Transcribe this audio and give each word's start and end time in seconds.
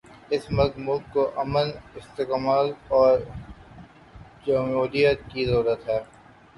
اس 0.35 0.43
وقت 0.57 0.77
ملک 0.77 1.03
کو 1.13 1.23
امن، 1.41 1.67
استحکام 1.95 2.47
اور 2.99 3.17
جمہوریت 4.45 5.19
کی 5.31 5.45
ضرورت 5.45 5.89
ہے۔ 5.89 5.99